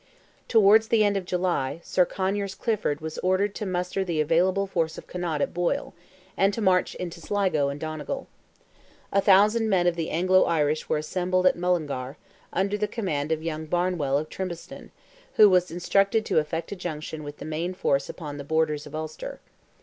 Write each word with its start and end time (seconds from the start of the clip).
Towards 0.47 0.87
the 0.87 1.03
end 1.03 1.15
of 1.15 1.25
July, 1.25 1.79
Sir 1.83 2.05
Conyers 2.07 2.55
Clifford 2.55 3.01
was 3.01 3.19
ordered 3.19 3.53
to 3.53 3.67
muster 3.67 4.03
the 4.03 4.19
available 4.19 4.65
force 4.65 4.97
of 4.97 5.05
Connaught 5.05 5.43
at 5.43 5.53
Boyle, 5.53 5.93
and 6.35 6.51
to 6.55 6.59
march 6.59 6.95
into 6.95 7.21
Sligo 7.21 7.69
and 7.69 7.79
Donegal. 7.79 8.25
A 9.13 9.21
thousand 9.21 9.69
men 9.69 9.85
of 9.85 9.95
the 9.95 10.09
Anglo 10.09 10.45
Irish 10.45 10.89
were 10.89 10.97
assembled 10.97 11.45
at 11.45 11.55
Mullingar, 11.55 12.17
under 12.51 12.79
the 12.79 12.87
command 12.87 13.31
of 13.31 13.43
young 13.43 13.67
Barnewell 13.67 14.17
of 14.17 14.27
Trimbleston, 14.27 14.89
who 15.35 15.47
was 15.47 15.69
instructed 15.69 16.25
to 16.25 16.39
effect 16.39 16.71
a 16.71 16.75
junction 16.75 17.23
with 17.23 17.37
the 17.37 17.45
main 17.45 17.75
force 17.75 18.09
upon 18.09 18.37
the 18.39 18.43
borders 18.43 18.87
of 18.87 18.95
Ulster. 18.95 19.39